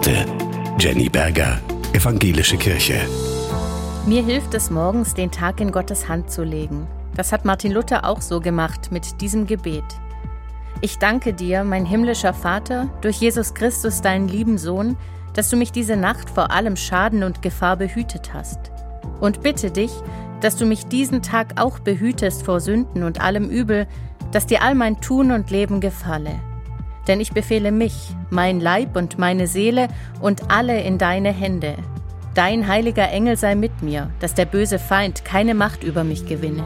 Worte. 0.00 0.24
Jenny 0.78 1.10
Berger, 1.10 1.60
Evangelische 1.92 2.56
Kirche. 2.56 3.00
Mir 4.06 4.24
hilft 4.24 4.54
es 4.54 4.70
morgens, 4.70 5.12
den 5.12 5.30
Tag 5.30 5.60
in 5.60 5.72
Gottes 5.72 6.08
Hand 6.08 6.30
zu 6.30 6.42
legen. 6.42 6.86
Das 7.16 7.32
hat 7.32 7.44
Martin 7.44 7.72
Luther 7.72 8.06
auch 8.06 8.22
so 8.22 8.40
gemacht 8.40 8.90
mit 8.90 9.20
diesem 9.20 9.46
Gebet. 9.46 9.84
Ich 10.80 10.98
danke 10.98 11.34
dir, 11.34 11.64
mein 11.64 11.84
himmlischer 11.84 12.32
Vater, 12.32 12.88
durch 13.02 13.16
Jesus 13.16 13.52
Christus, 13.52 14.00
deinen 14.00 14.26
lieben 14.26 14.56
Sohn, 14.56 14.96
dass 15.34 15.50
du 15.50 15.56
mich 15.56 15.70
diese 15.70 15.96
Nacht 15.96 16.30
vor 16.30 16.50
allem 16.50 16.76
Schaden 16.76 17.22
und 17.22 17.42
Gefahr 17.42 17.76
behütet 17.76 18.32
hast. 18.32 18.72
Und 19.20 19.42
bitte 19.42 19.70
dich, 19.70 19.92
dass 20.40 20.56
du 20.56 20.64
mich 20.64 20.86
diesen 20.86 21.20
Tag 21.20 21.60
auch 21.60 21.78
behütest 21.78 22.42
vor 22.42 22.60
Sünden 22.60 23.02
und 23.02 23.20
allem 23.20 23.50
Übel, 23.50 23.86
dass 24.32 24.46
dir 24.46 24.62
all 24.62 24.74
mein 24.74 25.02
Tun 25.02 25.30
und 25.30 25.50
Leben 25.50 25.80
gefalle. 25.80 26.40
Denn 27.10 27.18
ich 27.18 27.32
befehle 27.32 27.72
mich, 27.72 28.14
mein 28.30 28.60
Leib 28.60 28.94
und 28.94 29.18
meine 29.18 29.48
Seele 29.48 29.88
und 30.20 30.48
alle 30.48 30.80
in 30.80 30.96
deine 30.96 31.32
Hände. 31.32 31.74
Dein 32.36 32.68
heiliger 32.68 33.10
Engel 33.10 33.36
sei 33.36 33.56
mit 33.56 33.82
mir, 33.82 34.10
dass 34.20 34.34
der 34.34 34.44
böse 34.44 34.78
Feind 34.78 35.24
keine 35.24 35.56
Macht 35.56 35.82
über 35.82 36.04
mich 36.04 36.26
gewinne. 36.26 36.62